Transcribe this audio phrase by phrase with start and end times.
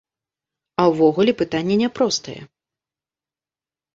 [0.83, 2.39] А ўвогуле, пытанне няпростае.